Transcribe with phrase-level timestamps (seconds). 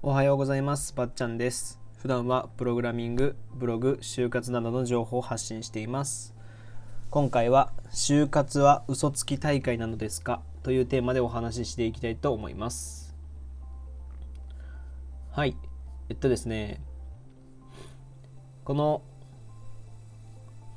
[0.00, 0.94] おはようございます。
[0.94, 1.80] ばっちゃんです。
[1.96, 6.36] 普段はプログラミング、ブログ、就活などの情報を発信しています。
[7.10, 10.40] 今回は就活は嘘つき大会なのですか？
[10.62, 13.16] というテーマでお話ししていきたいと思います。
[15.32, 15.56] はい。
[16.08, 16.80] えっとですね、
[18.62, 19.02] この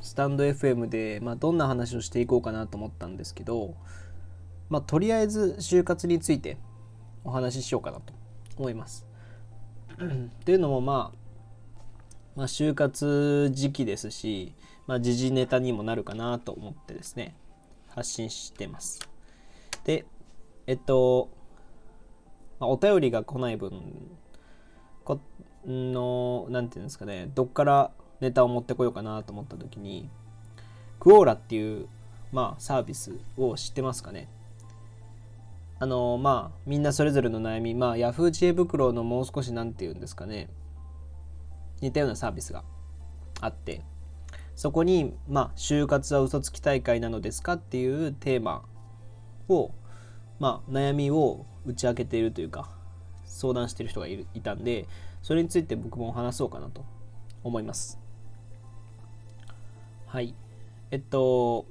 [0.00, 3.74] スタンド FM で、まあ、どんな話をしていこうかなと思ったんですけど、
[4.70, 6.56] まあ、とりあえず就活について
[7.24, 8.14] お話ししようかなと
[8.58, 9.06] 思います。
[9.94, 11.18] っていうのも、まあ、
[12.36, 14.54] まあ就活時期ですし、
[14.86, 17.36] まあ、時事ネタにもなるかなと思ってですね
[17.88, 19.08] 発信してます。
[19.84, 20.06] で
[20.66, 21.28] えっと、
[22.58, 23.82] まあ、お便りが来ない分
[25.04, 25.20] こ
[25.66, 30.08] のなんていうんですかねどっからネタを持ってこようかなと思った時に
[31.00, 31.88] クオーラっていう、
[32.30, 34.28] まあ、サービスを知ってますかね？
[35.82, 40.48] あのまあみんなそれぞれの悩みまあ Yahoo 知恵袋のもう少し何て言うんですかね。
[41.80, 42.62] 似たようなサービスが
[43.40, 43.82] あって
[44.54, 48.62] そこにまあ就活は嘘つき大会なのですかっていうテーマ
[49.48, 49.72] を
[50.38, 52.70] まあ悩みを打ち明けているというか
[53.24, 54.86] 相談してる人がいるいたんで
[55.20, 56.84] それについて僕も話そうかなと
[57.42, 57.98] 思います。
[60.06, 60.32] はい。
[60.92, 61.66] えっと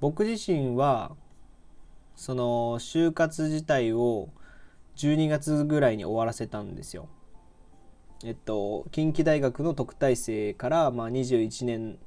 [0.00, 1.14] 僕自身は
[2.16, 4.30] その就活自体を
[4.96, 7.08] 12月ぐらいに終わらせたんですよ。
[8.24, 11.98] えっと近畿大学の特待生から、まあ、21年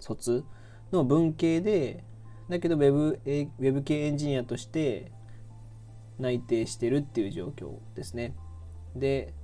[0.00, 0.44] 卒
[0.90, 2.02] の文系で
[2.48, 5.12] だけどウェブウェブ系エンジニアとして
[6.18, 8.34] 内定してるっていう状況ですね。
[8.96, 9.34] で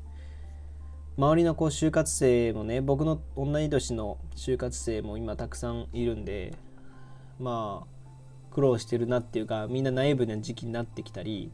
[1.16, 6.54] 周りのこう就活生もね僕の同い年の就活生も今たくさんいるんで
[7.38, 7.99] まあ
[8.50, 11.50] 苦労してるなっていうかみんなナイーブな時期になってきたり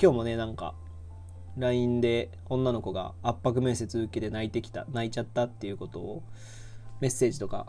[0.00, 0.74] 今日もねなんか
[1.56, 6.22] LINE で女の子が圧迫面接受けて泣いてきた泣いちゃったっていうことを
[7.00, 7.66] メッセージとか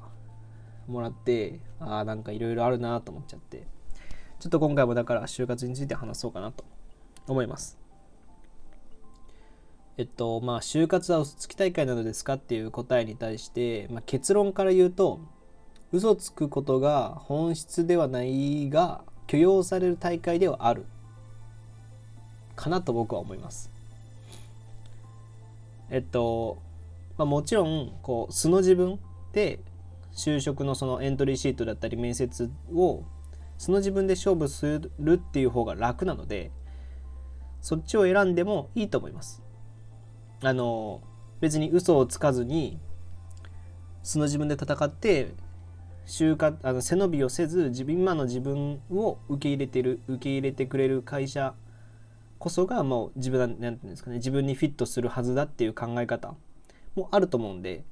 [0.88, 3.73] もらってああなんかいろいろあるなと思っちゃって。
[4.44, 6.66] ちょっと今回もだから就活について話そうかなと
[7.29, 7.79] 思います。
[9.95, 15.22] えっとまあ就活は嘘つき大会なのですかっていう答えに対して、まあ、結論から言うと
[15.93, 20.85] 嘘つくことが本質ではないが許容される大会ではある
[22.55, 23.71] かなと僕は思います。
[25.91, 26.57] えっと、
[27.15, 28.99] まあ、もちろんこう素の自分
[29.33, 29.59] で
[30.15, 33.03] 就職のそのエントリーシートだったり面接を
[33.59, 36.51] 素の自分で勝負するっていう方が楽なので
[37.61, 39.43] そっちを選んでもいいと思います。
[40.41, 41.01] あの
[41.39, 42.79] 別に嘘をつかずに
[44.01, 45.35] 素の自分で戦って
[46.05, 51.53] 就活あの背伸びをせず自分今の自分を受け入れてる受け入れてくれる会社
[52.39, 56.35] こそがもう自分なんていうんですかね自分にフィットするはずだっていう考え方
[56.95, 57.85] もあると思うんで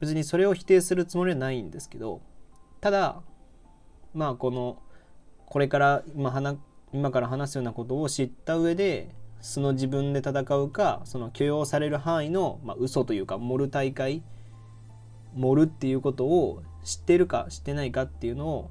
[0.00, 2.20] 別にそれを否定するつもりはないんですけど
[2.80, 3.22] ただ
[4.14, 4.82] まあこの
[5.46, 6.58] これから今話
[6.92, 14.22] 今から話すようなことを知った上で素の自分で戦うかその許容される範囲の、まあ、嘘というか盛る大会
[15.34, 18.70] 盛るっていうことを知ってるか知ってないかっていうのを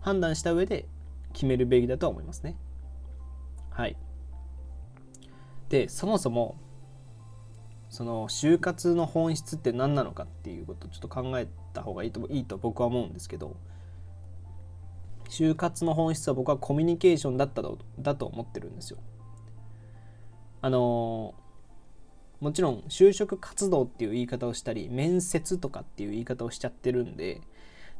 [0.00, 0.86] 判断した上で
[1.32, 2.56] 決めるべきだとは思いますね。
[3.70, 3.96] はい。
[5.68, 6.56] でそもそも
[7.88, 13.56] その就活の本質って何なのかっていうことをちょっと考えた方がいいといいと僕は思うんですけど
[15.28, 18.98] 就活の本質は僕はコミュニケーションだったとだと思ってるんですよ。
[20.62, 21.34] あの
[22.40, 27.42] もちろん就職活動っていう言い方をしたり面接とかっていう言い方をしちゃってるんで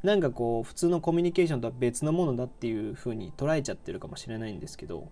[0.02, 5.08] なんかこう普通のコミュニケーションとは別のものだっていう風に捉えちゃってるかもしれないんですけど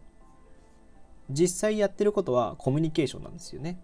[1.31, 3.79] 実際やってることはコミュニケーションなんですよね。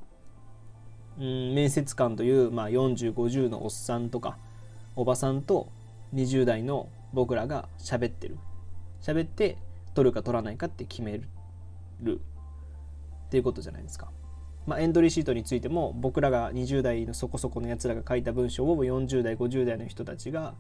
[1.19, 4.37] うん面接官という、まあ、4050のおっさんとか
[4.97, 5.69] おばさんと
[6.15, 8.37] 20代の僕らが喋ってる
[9.01, 9.59] 喋って
[9.95, 11.29] 取るか取らないかって決める
[12.03, 14.11] っていうことじゃないですか。
[14.67, 20.55] まあ、エントリーシートについても僕らが20代のそこそこのやつらが書いた文章を40代50代の人たちが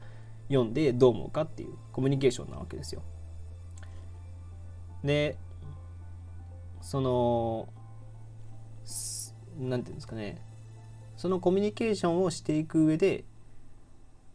[0.48, 3.02] 読んでどう思うかっていうコミュニケーションなわけですよ。
[5.02, 5.36] で
[6.80, 7.68] その
[9.58, 10.40] 何て言うんですかね
[11.16, 13.24] そのコミュニケーションをしていく上で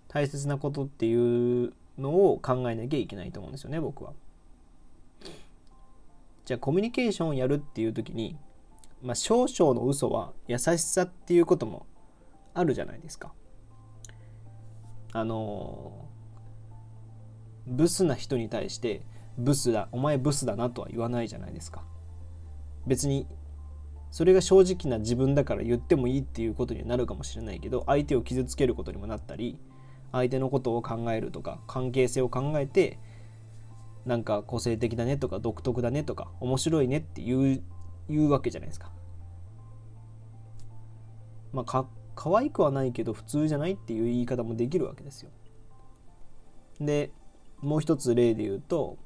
[0.07, 4.13] 大切なことっていうのを考えなきゃいけないと思うんですよね僕は。
[6.45, 8.35] じゃあコミュニケーションをやるっていう時に
[9.01, 11.85] まあ、少々の嘘は優しさっていうことも
[12.53, 13.33] あるじゃないですか。
[15.11, 16.07] あの
[17.65, 19.01] ブスな人に対して
[19.37, 21.83] ブスだお前ブスだなとは言わないじゃないですか。
[22.85, 23.27] 別に
[24.11, 29.57] それが正直な自分だから言ってもいいっていうことになるかもしれないけど相手を傷つけることにもなったり
[30.11, 32.97] 相手のことを考えるとか関係性を考えて
[34.05, 37.61] なんか個性的だねとか独特だねとか面白いねって言う
[38.09, 38.91] 言うわけじゃないですか。
[41.51, 45.31] まあか可愛くはないけど普通じゃないっていう言い方もできるわけですよ。
[46.81, 47.11] で
[47.61, 48.97] もう一つ例で言うと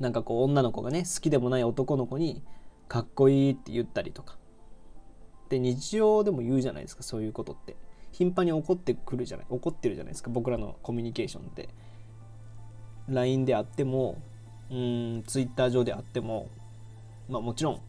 [0.00, 2.42] なんかこう女の子がね好きでもない男の子に
[2.88, 4.36] かっこいいって言ったりとか
[5.48, 7.76] で日常でも言うじゃないですかそういうことって
[8.12, 11.68] 頻繁に起こってくるじゃない起こってるじゃないですか僕らのコミュニケーションって
[13.08, 14.20] LINE であっても
[14.70, 16.48] うん Twitter 上であっても
[17.28, 17.80] まあもちろん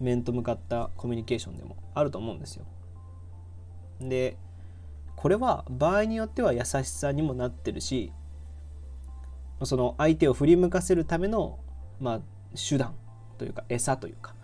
[0.00, 2.64] 面と向かったコミュニケーションでもあると思うんですよ
[4.00, 4.36] で
[5.16, 8.12] これは場合によっては優しさにもなってるし
[9.64, 11.58] その相手を振り向かせるための、
[11.98, 12.20] まあ、
[12.56, 12.94] 手段
[13.38, 14.34] というか餌というか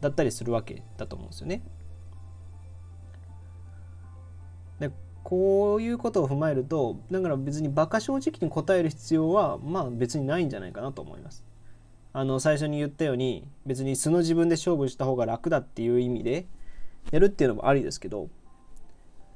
[0.00, 1.62] だったりするわけだと思うんですよね。
[4.78, 4.90] で
[5.22, 11.44] こういうことを踏まえるとだから別に馬鹿正直に答える必要はまあ別にないんじゃないかなと思います。
[12.14, 16.46] あの最初に言ったように別に素の自分で勝負した方が楽だっていう意味で
[17.10, 18.28] やるっていうのもありですけど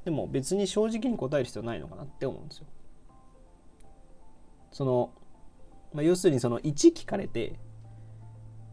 [0.04, 2.66] でも別に正直に答える必要ないのかなって思うんですよ。
[4.70, 5.10] その、
[5.92, 7.58] まあ、要するにその1聞かれて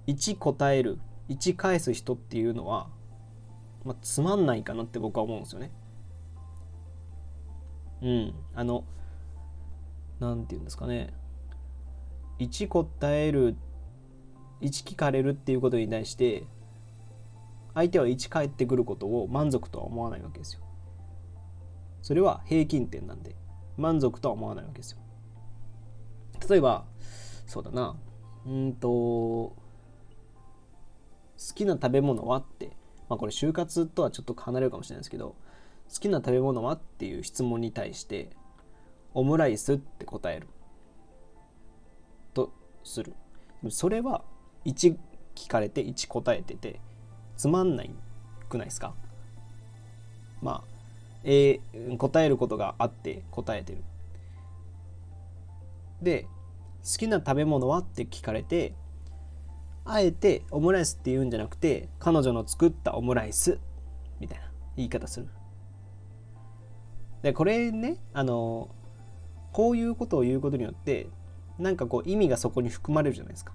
[0.08, 1.00] 1答える
[1.30, 2.88] 1返す人っていうのは、
[3.84, 5.72] まあ、つまんないかなって僕は思うんですよね。
[8.02, 8.34] うん。
[8.54, 8.86] あの、
[10.20, 11.12] なんて言うんですかね。
[12.40, 13.56] 1答える、
[14.66, 16.44] 1聞かれるっていうことに対して、
[17.74, 20.62] 相手は1返ってくることを満足とは思わないわけですよ。
[22.02, 23.36] それは平均点なんで、
[23.78, 25.00] 満足とは思わないわけですよ。
[26.50, 26.86] 例えば、
[27.46, 27.96] そうだな、
[28.46, 29.56] うんと、好
[31.54, 32.78] きな食べ物はって、
[33.10, 35.36] まあこれ就活とはちょっと離れるかもしれないですけど、
[35.94, 38.32] 好きな食べ物はっていう質問に対して、
[39.14, 40.48] オムライスって答える。
[42.34, 42.54] と
[42.84, 43.14] する。
[43.70, 44.24] それは
[44.66, 44.98] 1
[45.36, 46.80] 聞かれて1答えてて、
[47.38, 47.92] つまんない
[48.50, 48.94] くないですか？
[50.42, 50.64] まあ、
[51.24, 53.84] えー、答えることがあって答えてる。
[56.02, 56.28] で
[56.84, 57.80] 好きな食べ物は？
[57.80, 58.74] って聞かれて
[59.86, 63.60] あえてオムライスって言うんじゃなくて彼女の作ったオムライス
[64.20, 64.46] みたいな
[64.76, 65.28] 言い方する。
[67.22, 68.70] でこれねあの
[69.52, 71.08] こういうことを言うことによって
[71.58, 73.54] なんかこう意味がそこに含まれるじゃないですか。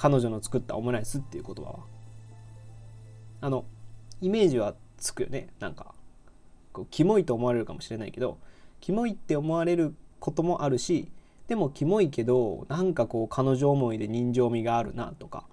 [0.00, 1.80] 彼女の作ったオムライスっていう言葉は。
[3.42, 3.66] あの
[4.22, 5.94] イメージはつくよねなんか
[6.72, 8.38] こうキモいと思われるかもしれないけど
[8.80, 11.10] キモいって思われることもあるし
[11.48, 15.44] でもキモいけどなんかこう彼女思いで人情味があるなとか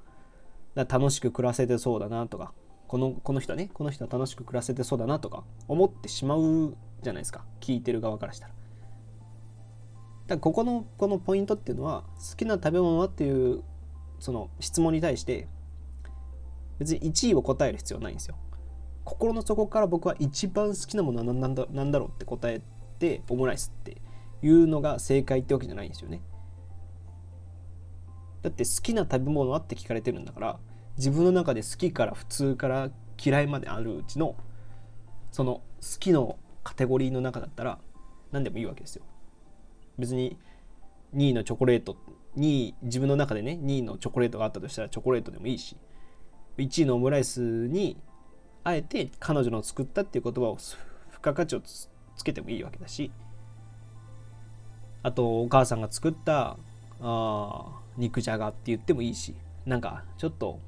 [0.75, 2.53] 楽しく暮らせてそうだなとか
[2.87, 8.53] このこの人ねこの人は楽しく暮らせてそうだなとか思ってしまうじゃないですか聞いてる側からしたら。
[10.27, 13.63] だここのこのポイントっていうのは好きな食べ物はっていう
[14.19, 15.47] その質問に対して
[16.79, 18.35] 別に1位を答える必要はないんですよ。
[19.03, 22.61] 心の底から僕は一番好きなものは何だ何だろうって答え
[22.99, 24.01] てオムライスって
[24.41, 26.21] いうのが正解ってわけじゃないんですよね。
[28.41, 30.59] だって好きな食べ物はって聞かれてるんだから
[30.97, 32.89] 自分の中で好きから普通から
[33.23, 34.35] 嫌いまであるうちの
[35.31, 35.63] その好
[35.99, 37.79] きのカテゴリーの中だったら
[38.31, 39.03] 何でもいいわけですよ。
[39.97, 40.37] 別に
[41.15, 41.95] 2位のチョコレート
[42.37, 45.75] 2位自分の中でね2位のチョコレートがあったとしたらチョコレートでもいいし
[46.57, 47.97] 1位のオムライスに
[48.63, 50.77] あえて彼女の作ったっていう言葉を付
[51.21, 51.89] 加価値をつ
[52.23, 53.11] けてもいいわけだし
[55.03, 56.57] あとお母さんが作った
[57.01, 57.65] あ
[57.97, 60.59] 肉じゃがって言ってもいいしなんかちょっと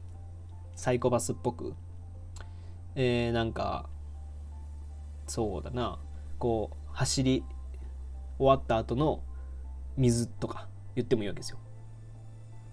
[0.75, 1.73] サイコパスっぽく
[2.95, 3.87] えー、なんか
[5.27, 5.99] そうだな
[6.37, 7.43] こう走り
[8.37, 9.21] 終わった後の
[9.97, 10.67] 水とか
[11.01, 11.57] 言ってもいいわけですよ。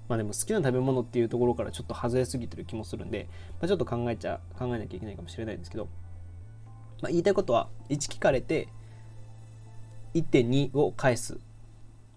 [0.09, 3.29] まあでも好きな食べ物っていうところからちょっと外れすぎてる気もするんで、
[3.61, 5.89] まあ、ちょっと考えちゃ考えなきゃいけないかもしれないんですけど、
[7.03, 8.69] まあ、言いたいことは1聞かれて
[10.15, 11.39] 1.2を返すっ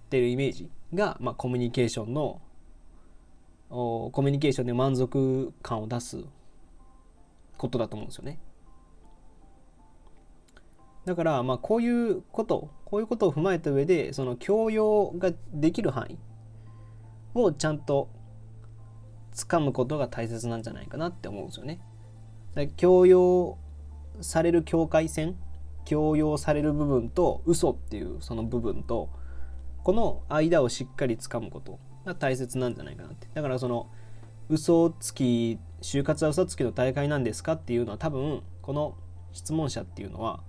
[0.09, 2.41] ていうイメージが、まあ、コミュニケーションの
[3.69, 6.23] コミュニケーションで満足感を出す
[7.57, 8.39] ことだと思うんですよね。
[11.09, 16.19] だからまあこういうことこういうことを踏まえた上でその教養ができる範囲
[17.33, 18.09] をちゃんと
[19.33, 21.81] 掴むことが大切なんじゃないかなって思うんですよね。
[22.77, 23.57] 強要
[24.21, 25.35] される境界線
[25.83, 29.09] 強要される部分と嘘っていうその部分と
[29.83, 33.89] この間をしっかりつかむことが大切なんじゃないかなってだからその
[34.47, 38.95] 嘘つき就活は嘘つきの大会なんですかっていうのは多分この
[39.31, 40.43] 質問者っていうのは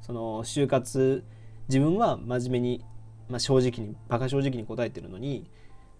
[0.00, 1.24] その就活
[1.68, 2.84] 自分は真面目に、
[3.28, 5.48] まあ、正直にバカ正直に答えてるのに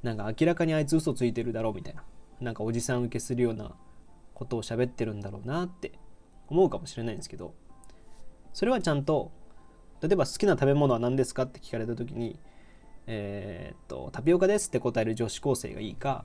[0.03, 2.03] なんか明らかにあいつ嘘ついてるだろうみたいな
[2.41, 3.73] なんかおじさん受けするような
[4.35, 5.93] ことを喋ってるんだろうなって
[6.49, 7.55] 思うかもしれないんですけど
[8.53, 9.31] それはちゃんと
[10.01, 12.39] 例えば好きな食べ物は何ですかって聞かれた時に
[13.07, 16.25] えー、っとタピオカですって答える女子高生がいいか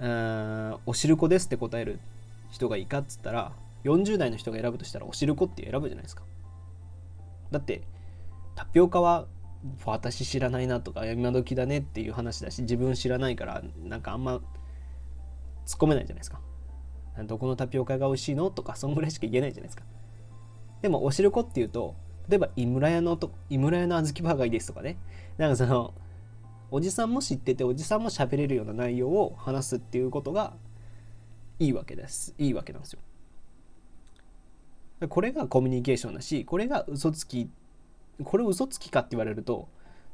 [0.00, 2.00] うんおしるこですって答える
[2.50, 3.52] 人がいいかっつったら
[3.84, 6.22] 40代の人が選ぶとしたらおしるこって選ぶじゃないですか。
[7.54, 7.82] だって
[8.56, 9.26] タピオカは
[9.86, 14.42] 私知らないなとか今時だねっていう話だし自分知らないからなんかあんま突っ
[15.78, 16.40] 込めないじゃないですか。
[17.26, 19.84] どこのタピオカが美味しいのとかそんぐらいしか言えないじゃないですか。
[20.82, 21.94] でもおしるこっていうと
[22.28, 24.98] 例えば井村屋のと井村屋の小豆バーがいいですとかね。
[25.38, 25.94] なんかその
[26.72, 30.54] おじさんも知ってておじさんも喋れるような内容を話すっていうことが
[31.60, 32.34] いいわけです。
[32.36, 32.98] いいわけなんですよ。
[35.08, 37.50] これがコミュニケーションだしこれが嘘つき
[38.22, 39.68] これ嘘つきかって言われると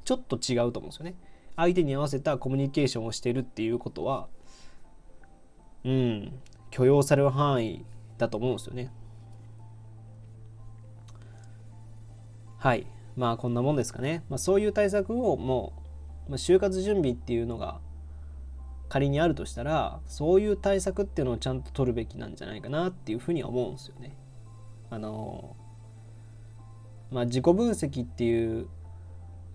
[0.04, 1.14] ちょっと違うと思うんですよね。
[1.56, 4.28] 相手に合わせたコミュニケーションをしてるっていうことは
[5.85, 6.32] うん
[6.70, 7.85] 許容される範囲
[8.16, 8.90] だと思うんですよね。
[12.59, 12.87] はい。
[13.16, 15.80] まあこんなもんですかね、まあ、そういう対策をもう
[16.30, 17.80] まあ、就活準備っていうのが
[18.88, 24.16] 仮にあるとしたらそういう対策っていうのをちゃんと取るべきなんじゃないかなっていうふうには思うんですよね。
[24.90, 25.56] あの
[27.11, 28.68] まあ自己分析っていう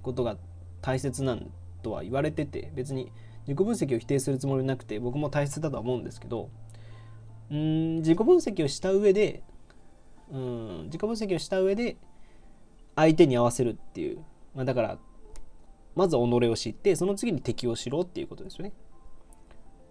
[0.02, 0.38] ことが
[0.82, 1.50] 大切なん
[1.84, 3.12] とは言われてて別に
[3.48, 6.50] 自己分析を否定するつもりなくて僕も大切だとは思うんですけど
[7.52, 9.44] うん自己分析をした上で
[10.32, 11.98] うん自己分析をした上で
[12.96, 14.20] 相手に合わせるっていう、
[14.56, 14.98] まあ、だから
[15.96, 18.74] まず己を知ってその次に敵を知ろっていうことですよね。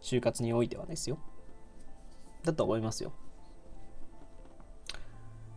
[0.02, 1.18] 就活においてはですよ。
[2.44, 3.12] だと思いますよ。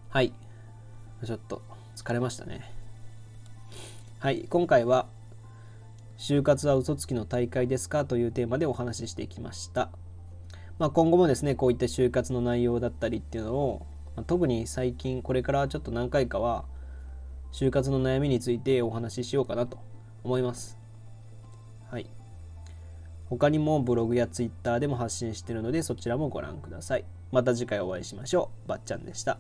[0.10, 0.34] はい
[1.26, 1.62] ちょっと
[1.96, 2.72] 疲れましたね
[4.20, 5.08] はい今回は
[6.18, 9.90] 就活は嘘つきの大会ですかというテーマでお話ししてきました
[10.80, 13.86] まあ、今後もですねこういった就活の内容だったりっていうのを、
[14.16, 16.66] まあ、特に最近これからちょっと何回かは
[17.52, 19.80] 就活の悩みについてお話ししようかなと
[20.24, 20.78] 思います。
[21.90, 22.08] はい。
[23.26, 27.06] 他にもブログや Twitter でも発信しているのでそちらもご覧ください。
[27.32, 28.70] また次回お会いしましょう。
[28.70, 29.40] ばっちゃんでした。